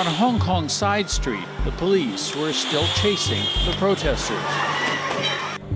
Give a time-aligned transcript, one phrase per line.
[0.00, 4.38] On Hong Kong's side street, the police were still chasing the protesters.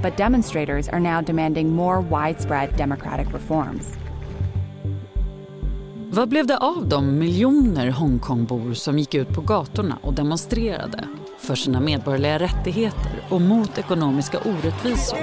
[0.03, 3.97] But demonstrators are now demanding more widespread democratic reforms.
[6.11, 11.55] Vad blev det av de miljoner Hongkongbor som gick ut på gatorna och demonstrerade för
[11.55, 15.19] sina medborgerliga rättigheter och mot ekonomiska orättvisor?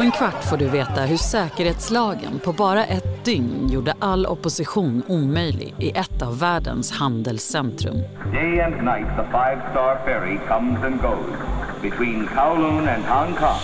[0.00, 5.02] På en kvart får du veta hur säkerhetslagen på bara ett dygn gjorde all opposition
[5.08, 7.96] omöjlig i ett av världens handelscentrum.
[8.32, 11.36] Day and night the five-star ferry comes and goes
[11.82, 13.58] between Kowloon and Hong Kong.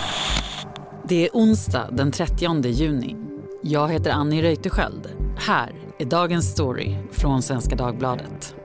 [1.03, 3.15] Det är onsdag den 30 juni.
[3.63, 5.07] Jag heter Annie Reuterskiöld.
[5.37, 8.55] Här är dagens story från Svenska Dagbladet.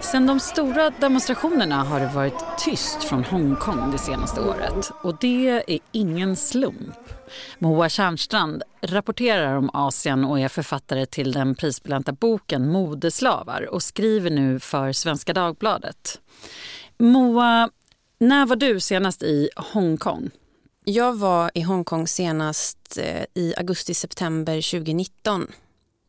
[0.00, 4.90] Sen de stora demonstrationerna har det varit tyst från Hongkong det senaste året.
[5.02, 6.98] Och det är ingen slump.
[7.58, 14.30] Moa Tjärnstrand rapporterar om Asien och är författare till den prisbelönta boken Modeslavar och skriver
[14.30, 16.20] nu för Svenska Dagbladet.
[16.98, 17.70] Moa,
[18.18, 20.30] när var du senast i Hongkong?
[20.84, 25.46] Jag var i Hongkong senast eh, i augusti-september 2019.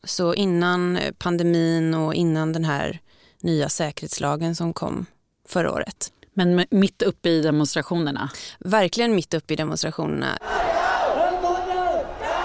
[0.08, 3.00] Så innan pandemin och innan den här
[3.42, 5.06] nya säkerhetslagen som kom
[5.48, 6.12] förra året.
[6.34, 8.30] Men mitt uppe i demonstrationerna?
[8.60, 10.38] Verkligen mitt uppe i demonstrationerna.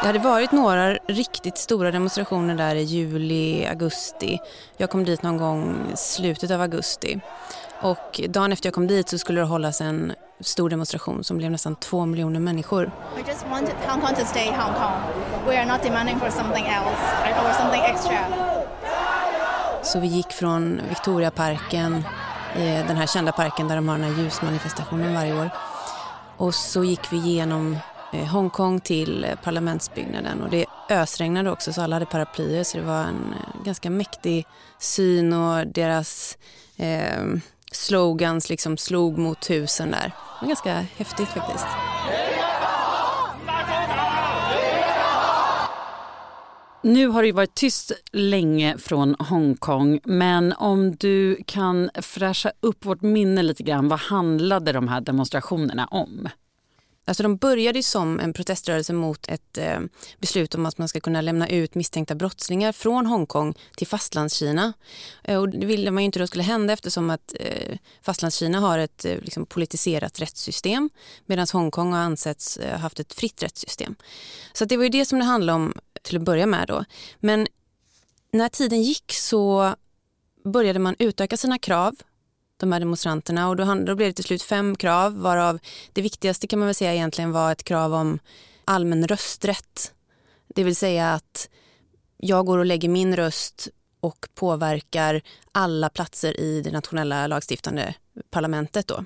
[0.00, 4.38] Det hade varit några riktigt stora demonstrationer där i juli, augusti.
[4.76, 7.20] Jag kom dit någon gång slutet av augusti.
[7.82, 11.50] Och dagen efter jag kom dit så skulle det hållas en stor demonstration som blev
[11.50, 12.90] nästan två miljoner människor.
[13.16, 15.02] We just wanted Hong Kong to stay Hong Kong.
[15.46, 17.00] We are not demanding for something else
[17.46, 18.18] or something extra.
[19.82, 21.94] Så vi gick från Victoriaparken,
[22.54, 25.50] eh, den här kända parken där de har den här ljusmanifestationen varje år.
[26.36, 27.76] Och så gick vi igenom
[28.12, 32.84] eh, Hongkong till eh, parlamentsbyggnaden och det ösregnade också så alla hade paraplyer så det
[32.84, 33.34] var en
[33.64, 34.46] ganska mäktig
[34.78, 36.38] syn och deras
[36.76, 37.24] eh,
[37.72, 40.06] slogans liksom slog mot husen där.
[40.06, 41.66] Det var ganska häftigt faktiskt.
[46.84, 53.02] Nu har det varit tyst länge från Hongkong men om du kan fräscha upp vårt
[53.02, 56.28] minne lite grann, vad handlade de här demonstrationerna om?
[57.04, 59.80] Alltså de började som en proteströrelse mot ett eh,
[60.18, 64.72] beslut om att man ska kunna lämna ut misstänkta brottslingar från Hongkong till fastlandskina.
[65.24, 68.78] Eh, och det ville man ju inte då skulle hända eftersom att eh, fastlandskina har
[68.78, 70.90] ett eh, liksom politiserat rättssystem
[71.26, 73.94] medan Hongkong har ansetts ha haft ett fritt rättssystem.
[74.52, 76.84] Så det var ju det som det handlade om till att börja med då.
[77.18, 77.46] Men
[78.32, 79.74] när tiden gick så
[80.44, 81.94] började man utöka sina krav
[82.62, 85.58] de här demonstranterna och då, då blev det till slut fem krav varav
[85.92, 88.18] det viktigaste kan man väl säga egentligen var ett krav om
[88.64, 89.92] allmän rösträtt.
[90.54, 91.48] Det vill säga att
[92.16, 93.68] jag går och lägger min röst
[94.00, 95.22] och påverkar
[95.52, 97.94] alla platser i det nationella lagstiftande
[98.30, 98.86] parlamentet.
[98.86, 99.04] Då.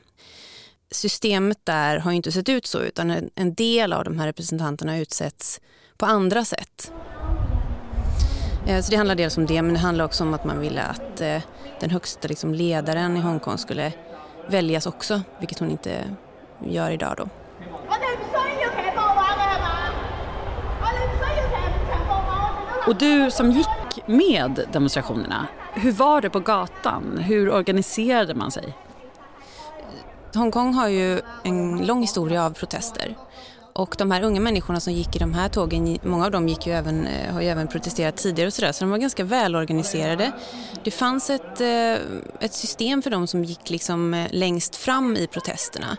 [0.91, 5.61] Systemet där har inte sett ut så utan en del av de här representanterna utsätts
[5.97, 6.93] på andra sätt.
[8.67, 10.83] Eh, så det handlar dels om det men det handlar också om att man ville
[10.83, 11.43] att eh,
[11.81, 13.93] den högsta liksom, ledaren i Hongkong skulle
[14.47, 16.05] väljas också, vilket hon inte
[16.65, 17.29] gör idag då.
[22.87, 23.67] Och du som gick
[24.07, 27.19] med demonstrationerna, hur var det på gatan?
[27.19, 28.77] Hur organiserade man sig?
[30.35, 33.17] Hongkong har ju en lång historia av protester.
[33.77, 36.67] Och de här unga människorna som gick i de här tågen, många av dem gick
[36.67, 40.33] ju även, eh, har ju även protesterat tidigare och sådär, så de var ganska välorganiserade.
[40.85, 41.95] Det fanns ett, eh,
[42.41, 45.97] ett system för dem som gick liksom eh, längst fram i protesterna.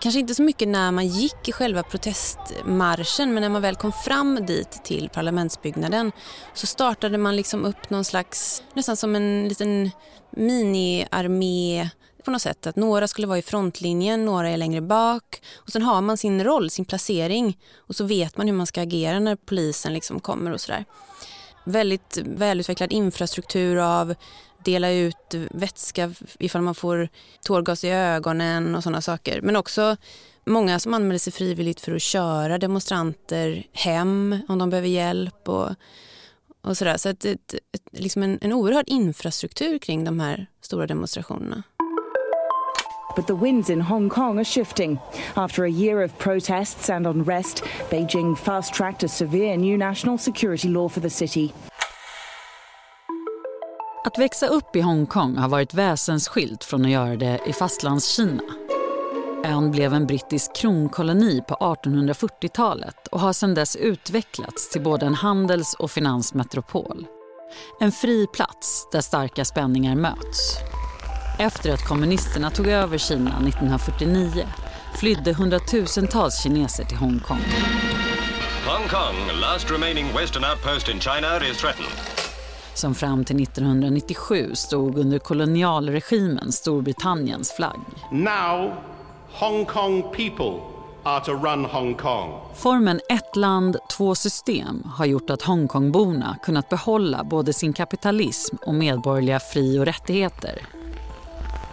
[0.00, 3.92] Kanske inte så mycket när man gick i själva protestmarschen men när man väl kom
[3.92, 6.12] fram dit till parlamentsbyggnaden
[6.54, 9.90] så startade man liksom upp någon slags, nästan som en liten
[10.36, 11.90] mini-armé
[12.24, 12.66] på något sätt.
[12.66, 15.42] Att några skulle vara i frontlinjen, några är längre bak.
[15.54, 17.58] Och sen har man sin roll, sin placering.
[17.76, 20.84] Och så vet man hur man ska agera när polisen liksom kommer och sådär.
[21.64, 24.14] Väldigt välutvecklad infrastruktur av
[24.64, 27.08] dela ut vätska ifall man får
[27.42, 29.40] tårgas i ögonen och sådana saker.
[29.40, 29.96] Men också
[30.46, 35.70] många som anmäler sig frivilligt för att köra demonstranter hem om de behöver hjälp och,
[36.62, 36.96] och sådär.
[36.96, 41.62] Så ett, ett, ett, liksom en, en oerhörd infrastruktur kring de här stora demonstrationerna.
[43.16, 44.98] But the winds in Hong Kong are shifting.
[45.34, 50.68] After a year of protests and unrest, Beijing fast tracked a severe new national security
[50.68, 51.52] law for the city.
[54.04, 58.42] Att växa upp i Hongkong har varit väsensskilt från att göra det i fastlandskina.
[59.44, 65.14] Ön blev en brittisk kronkoloni på 1840-talet och har sedan dess utvecklats till både en
[65.14, 67.06] handels och finansmetropol.
[67.80, 70.58] En fri plats där starka spänningar möts.
[71.38, 74.46] Efter att kommunisterna tog över Kina 1949
[74.94, 77.40] flydde hundratusentals kineser till Hongkong.
[78.66, 81.90] Hong Kong, last remaining western outpost in China, is threatened.
[82.74, 87.80] Som fram till 1997 stod under kolonialregimen Storbritanniens flagg.
[88.10, 88.72] Now,
[89.32, 90.60] Hong Kong people
[91.02, 92.40] are to run Hong Kong.
[92.54, 98.74] Formen ett land, två system har gjort att Hongkongborna kunnat behålla både sin kapitalism och
[98.74, 100.58] medborgerliga fri och rättigheter.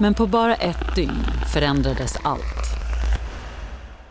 [0.01, 2.41] Men på bara ett dygn förändrades allt.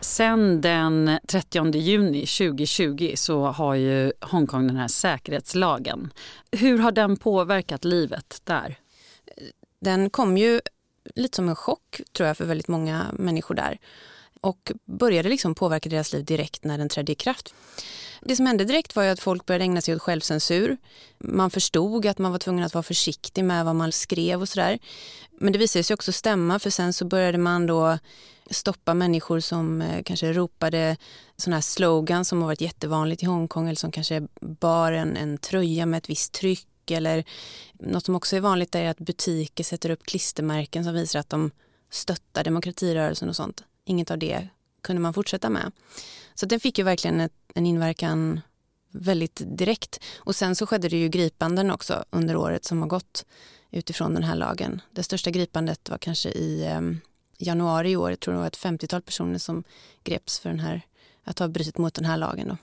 [0.01, 6.13] Sen den 30 juni 2020 så har ju Hongkong den här säkerhetslagen.
[6.51, 8.75] Hur har den påverkat livet där?
[9.79, 10.61] Den kom ju
[11.15, 13.77] lite som en chock tror jag för väldigt många människor där
[14.41, 17.53] och började liksom påverka deras liv direkt när den trädde i kraft.
[18.21, 20.77] Det som hände direkt var ju att folk började ägna sig åt självcensur.
[21.19, 24.79] Man förstod att man var tvungen att vara försiktig med vad man skrev och sådär.
[25.31, 27.97] Men det visade sig också stämma för sen så började man då
[28.49, 30.97] stoppa människor som eh, kanske ropade
[31.37, 35.37] sådana här slogan som har varit jättevanligt i Hongkong eller som kanske bar en, en
[35.37, 37.23] tröja med ett visst tryck eller
[37.73, 41.51] något som också är vanligt är att butiker sätter upp klistermärken som visar att de
[41.89, 43.63] stöttar demokratirörelsen och sånt.
[43.85, 44.47] Inget av det
[44.81, 45.71] kunde man fortsätta med.
[46.41, 48.41] Så den fick ju verkligen ett, en inverkan
[48.91, 50.03] väldigt direkt.
[50.17, 53.25] Och sen så skedde det ju gripanden också under året som har gått
[53.71, 54.81] utifrån den här lagen.
[54.91, 56.81] Det största gripandet var kanske i eh,
[57.37, 58.09] januari i år.
[58.09, 59.63] Jag tror det var ett 50-tal personer som
[60.03, 60.81] greps för den här,
[61.23, 62.47] att ha brutit mot den här lagen.
[62.47, 62.57] Då.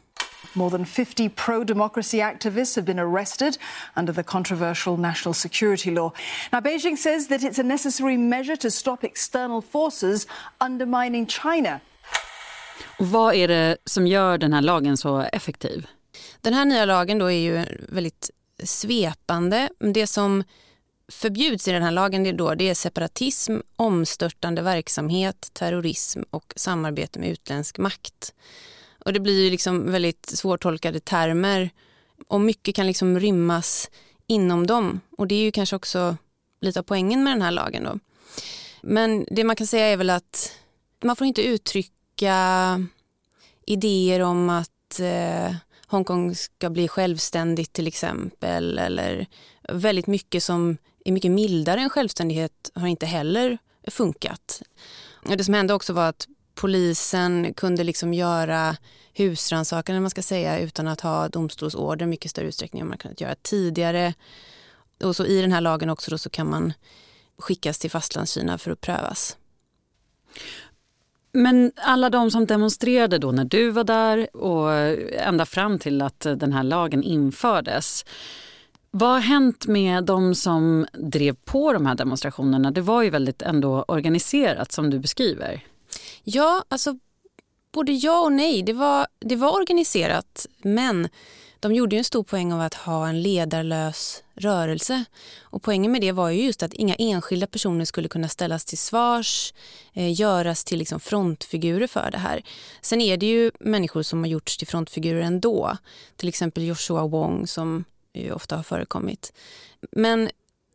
[0.53, 3.59] More than 50 pro democracy activists have been arrested
[3.97, 6.13] under the controversial national security law.
[6.53, 10.27] Now, Beijing says that it's a necessary measure to stop external forces
[10.61, 11.81] undermining China.
[12.99, 15.87] Vad är det som gör den här lagen så effektiv?
[16.41, 18.31] Den här nya lagen då är ju väldigt
[18.63, 19.69] svepande.
[19.79, 20.45] Det som
[21.09, 26.53] förbjuds i den här lagen det är, då, det är separatism, omstörtande verksamhet, terrorism och
[26.57, 28.35] samarbete med utländsk makt.
[29.05, 31.71] Och det blir ju liksom väldigt svårtolkade termer
[32.29, 33.91] och mycket kan liksom rymmas
[34.27, 35.01] inom dem.
[35.19, 36.17] Och det är ju kanske också
[36.61, 37.85] lite av poängen med den här lagen.
[37.85, 37.99] Då.
[38.83, 40.53] Men det man kan säga är väl att
[41.05, 41.93] man får inte uttrycka
[43.67, 45.55] idéer om att eh,
[45.87, 49.27] Hongkong ska bli självständigt till exempel eller
[49.69, 54.63] väldigt mycket som är mycket mildare än självständighet har inte heller funkat.
[55.25, 58.77] Det som hände också var att polisen kunde liksom göra
[59.15, 63.21] husrannsakan man ska säga utan att ha domstolsorder i mycket större utsträckning än man kunnat
[63.21, 64.15] göra tidigare.
[65.05, 66.73] Och så i den här lagen också då så kan man
[67.39, 69.37] skickas till fastlandskina för att prövas.
[71.33, 74.73] Men alla de som demonstrerade då när du var där och
[75.13, 78.05] ända fram till att den här lagen infördes.
[78.91, 82.71] Vad har hänt med de som drev på de här demonstrationerna?
[82.71, 85.65] Det var ju väldigt ändå organiserat som du beskriver.
[86.25, 86.99] Ja, alltså
[87.73, 88.63] både ja och nej.
[88.63, 91.09] Det var, det var organiserat men
[91.61, 95.05] de gjorde en stor poäng av att ha en ledarlös rörelse.
[95.41, 98.79] Och poängen med det var ju just att inga enskilda personer skulle kunna ställas till
[98.79, 99.55] svars,
[99.93, 102.43] eh, göras till liksom frontfigurer för det här.
[102.81, 105.77] Sen är det ju människor som har gjorts till frontfigurer ändå.
[106.17, 109.33] Till exempel Joshua Wong som ju ofta har förekommit.
[109.93, 110.31] Men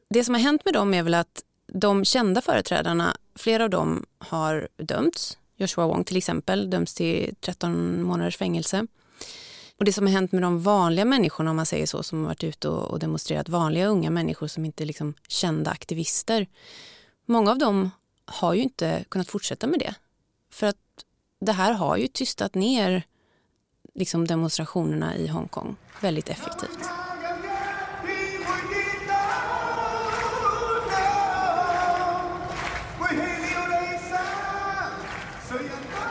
[0.09, 4.05] det som har hänt med dem är väl att de kända företrädarna, flera av dem
[4.17, 5.37] har dömts.
[5.57, 8.87] Joshua Wong till exempel döms till 13 månaders fängelse.
[9.83, 12.25] Och det som har hänt med de vanliga människorna om man säger så, som har
[12.25, 16.47] varit ute och, demonstrerat, vanliga unga människor som inte är liksom kända aktivister.
[17.25, 17.91] Många av dem
[18.25, 19.95] har ju inte kunnat fortsätta med det.
[20.51, 20.77] För att
[21.41, 23.03] det här har ju tystat ner
[23.95, 26.79] liksom demonstrationerna i Hongkong väldigt effektivt.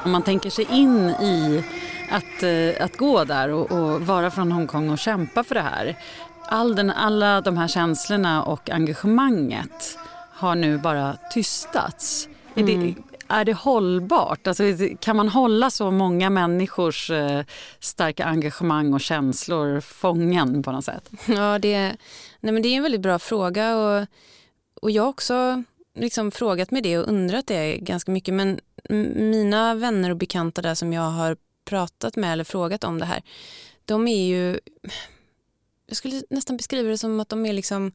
[0.05, 1.65] Om man tänker sig in i
[2.13, 5.97] att, eh, att gå där och, och, vara från Hongkong och kämpa för det här.
[6.49, 9.99] All den, alla de här känslorna och engagemanget
[10.33, 12.29] har nu bara tystats.
[12.55, 12.69] Mm.
[12.69, 13.03] Är, det, mm.
[13.29, 14.47] är det hållbart?
[14.47, 14.65] Alltså,
[15.01, 17.45] kan man hålla så många människors eh,
[17.81, 21.11] starka engagemang och känslor fången på något sätt?
[21.27, 21.97] Ja, det,
[22.41, 23.77] nej men det är en väldigt bra fråga.
[23.77, 24.07] Och,
[24.83, 25.63] och jag har också
[25.95, 28.35] liksom frågat mig det och undrat det ganska mycket.
[28.35, 28.61] Men
[29.15, 33.23] mina vänner och bekanta där som jag har pratat med eller frågat om det här,
[33.85, 34.61] de är ju,
[35.87, 37.93] jag skulle nästan beskriva det som att de är liksom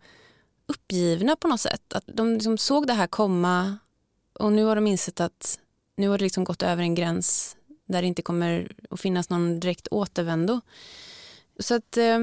[0.65, 1.93] uppgivna på något sätt.
[1.93, 3.77] Att de liksom såg det här komma
[4.33, 5.59] och nu har de insett att
[5.95, 9.59] nu har det liksom gått över en gräns där det inte kommer att finnas någon
[9.59, 10.61] direkt återvändo.
[11.59, 12.19] Så att eh,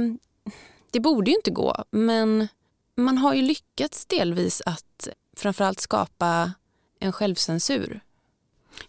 [0.90, 2.48] det borde ju inte gå, men
[2.94, 6.52] man har ju lyckats delvis att framförallt skapa
[7.00, 8.00] en självcensur.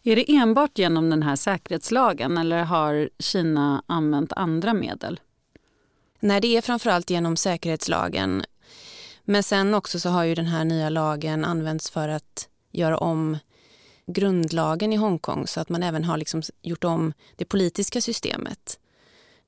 [0.04, 5.20] Är det enbart genom den här säkerhetslagen eller har Kina använt andra medel?
[6.20, 8.44] Nej, det är framförallt genom säkerhetslagen.
[9.24, 13.38] Men sen också så har ju den här nya lagen använts för att göra om
[14.08, 18.80] grundlagen i Hongkong så att man även har liksom gjort om det politiska systemet.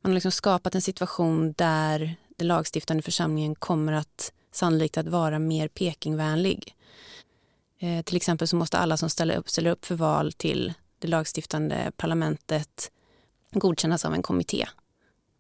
[0.02, 5.40] Man har liksom skapat en situation där den lagstiftande församlingen kommer att sannolikt att vara
[5.40, 6.76] mer Pekingvänlig.
[7.79, 11.09] Eh, till exempel så måste alla som ställer upp, ställer upp för val till det
[11.09, 12.91] lagstiftande parlamentet
[13.53, 14.67] godkännas av en kommitté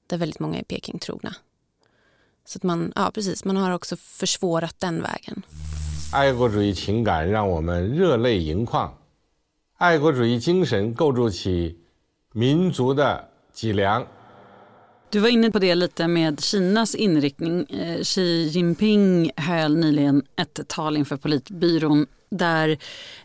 [0.06, 1.34] där väldigt många är Pekingtrogna.
[2.44, 5.42] Så att man, ja, precis, man har också försvårat den vägen.
[6.12, 8.92] 爱国主义情感让我们热泪盈眶，
[9.78, 11.78] 爱国主义精神构筑起
[12.32, 14.06] 民族的脊梁。
[15.09, 17.65] Du var inne på det lite med Kinas inriktning.
[17.69, 22.77] Eh, Xi Jinping höll nyligen ett tal inför politbyrån där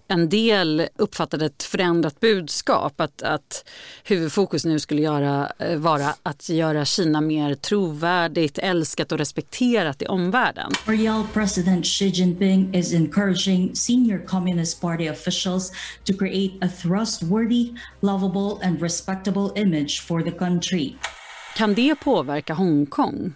[0.08, 3.00] en del uppfattade ett förändrat budskap.
[3.00, 3.68] Att, att
[4.04, 10.06] huvudfokus nu skulle göra, eh, vara att göra Kina mer trovärdigt, älskat och respekterat i
[10.06, 10.72] omvärlden.
[10.86, 15.72] Real President Xi Jinping is encouraging senior Communist Party officials
[16.04, 17.70] to create a trustworthy,
[18.00, 20.94] lovable and respectable image for the country.
[21.56, 23.34] Kan det påverka Hongkong?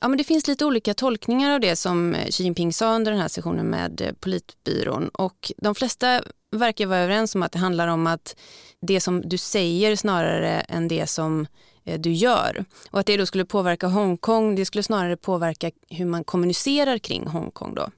[0.00, 3.20] Ja, men det finns lite olika tolkningar av det som Xi Jinping sa under den
[3.20, 5.08] här sessionen med politbyrån.
[5.08, 8.36] Och de flesta verkar vara överens om att det handlar om att
[8.80, 11.46] det som du säger snarare än det som
[11.84, 12.64] eh, du gör.
[12.90, 17.26] Och att det då skulle påverka Hongkong, det skulle snarare påverka hur man kommunicerar kring
[17.26, 17.90] Hongkong då.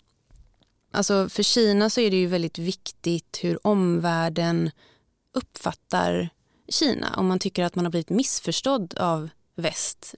[0.92, 4.70] Alltså för Kina så är det ju väldigt viktigt hur omvärlden
[5.34, 6.30] uppfattar
[6.70, 10.14] Kina om man tycker att man har blivit missförstådd av väst.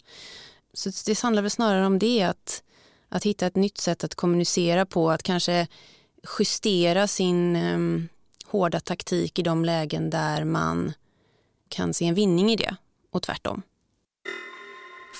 [0.74, 2.62] Så det handlar väl snarare om det, att,
[3.08, 5.66] att hitta ett nytt sätt att kommunicera på, att kanske
[6.38, 8.08] justera sin um,
[8.46, 10.92] hårda taktik i de lägen där man
[11.68, 12.76] kan se en vinning i det
[13.10, 13.62] och tvärtom.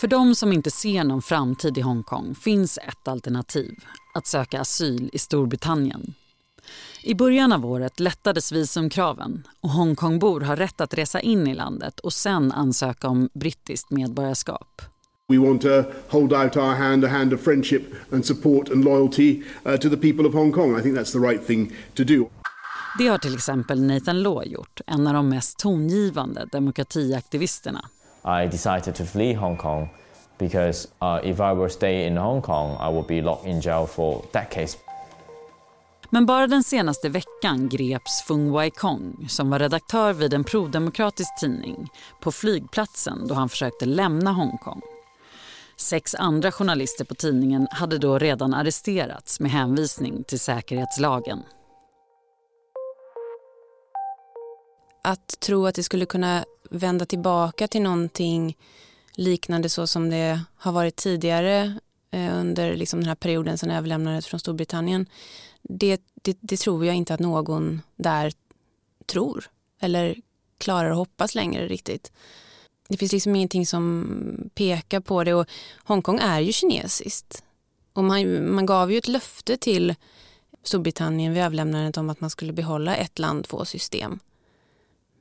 [0.01, 3.75] För de som inte ser någon framtid i Hongkong finns ett alternativ,
[4.15, 6.15] att söka asyl i Storbritannien.
[7.03, 12.01] I början av året lättades visumkraven och Hongkongbor har rätt att resa in i landet
[12.01, 14.83] och sen ansöka om brittiskt medborgarskap.
[15.29, 19.43] We want to hold out our hand, a hand of friendship and support and loyalty
[19.67, 20.79] uh, to the people of Hong Kong.
[20.79, 22.29] I think that's the right thing to do.
[22.99, 27.89] Det har till exempel Nathan Law gjort, en av de mest tongivande demokratiaktivisterna.
[28.25, 29.89] I decided to flee Hong Kong
[30.39, 33.87] because uh, if I were stay in Hong Kong I would be locked in jail
[33.87, 34.79] for decades.
[36.15, 41.89] Men bara den senaste veckan greps Fung Wai-kong som var redaktör vid en prodemokratisk tidning
[42.21, 44.81] på flygplatsen då han försökte lämna Hongkong.
[45.77, 51.43] Sex andra journalister på tidningen hade då redan arresterats med hänvisning till säkerhetslagen.
[55.05, 58.57] Att tro att det skulle kunna vända tillbaka till någonting
[59.15, 61.79] liknande så som det har varit tidigare
[62.15, 65.07] Eh, under liksom den här perioden sedan överlämnandet från Storbritannien
[65.63, 68.33] det, det, det, tror jag inte att någon där
[69.07, 69.51] tror
[69.81, 70.17] eller
[70.59, 72.13] klarar att hoppas längre riktigt.
[72.89, 75.49] Det finns liksom ingenting som pekar på det och
[75.85, 77.45] Hongkong är ju kinesiskt.
[77.93, 79.95] Och man, man gav ju ett löfte till
[80.63, 84.19] Storbritannien vid överlämnandet om att man skulle behålla ett land, två system.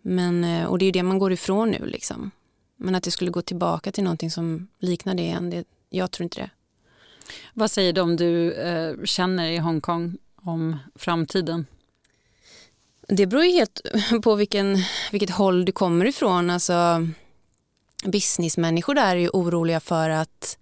[0.01, 1.85] Men, eh, och det är ju det man går ifrån nu.
[1.85, 2.31] Liksom.
[2.77, 6.23] Men att det skulle gå tillbaka till någonting som liknar det igen, det, jag tror
[6.23, 6.49] inte det.
[7.53, 11.65] Vad säger de du eh, känner i Hongkong om framtiden?
[13.07, 13.81] Det beror ju helt
[14.23, 14.77] på vilken,
[15.11, 16.49] vilket håll du kommer ifrån.
[16.49, 17.07] Alltså,
[18.05, 20.57] businessmänniskor där är ju oroliga för att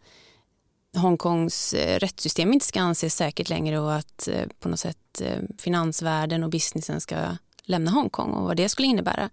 [0.95, 5.37] Hongkongs eh, rättssystem inte ska anses säkert längre och att eh, på något sätt eh,
[5.57, 7.15] finansvärlden och businessen ska
[7.63, 9.29] lämna Hongkong och vad det skulle innebära.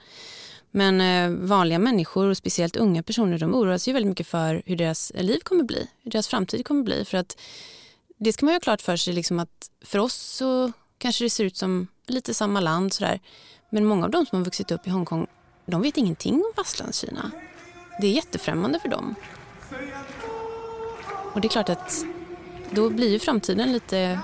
[0.77, 4.77] Men eh, vanliga människor och speciellt unga personer de oroar sig väldigt mycket för hur
[4.77, 7.05] deras liv kommer bli, hur deras framtid kommer bli.
[7.05, 7.39] För att
[8.19, 11.31] det ska man ju ha klart för sig liksom att för oss så kanske det
[11.31, 13.21] ser ut som lite samma land sådär.
[13.71, 15.27] Men många av de som har vuxit upp i Hongkong,
[15.67, 17.31] de vet ingenting om fastlandskina.
[18.01, 19.15] Det är jättefrämmande för dem.
[21.35, 22.05] Och det är klart att
[22.71, 24.21] då blir ju framtiden lite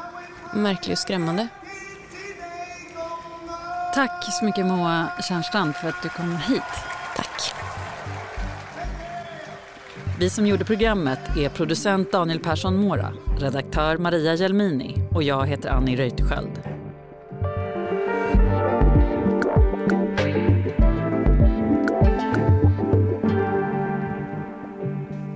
[0.54, 1.48] märklig och skrämmande.
[3.94, 6.62] Tack så mycket Moa Tjärnstrand för att du kom hit.
[7.16, 7.54] Tack.
[10.18, 15.70] Vi som gjorde programmet är producent Daniel Persson Mora, redaktör Maria Gelmini och jag heter
[15.70, 16.60] Annie Reuterskiöld.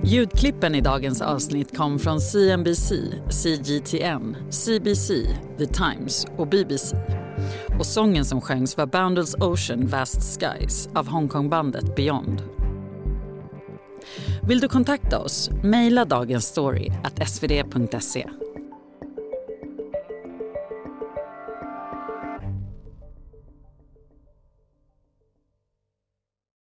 [0.03, 2.93] Ljudklippen i dagens avsnitt kom från CNBC,
[3.29, 5.09] CGTN, CBC,
[5.57, 6.97] The Times och BBC.
[7.79, 12.43] Och sången som sjöngs var Boundless Ocean Vast Skies av Hongkongbandet Beyond.
[14.47, 15.49] Vill du kontakta oss?
[15.63, 16.91] Mejla dagens story
[17.27, 18.25] svd.se.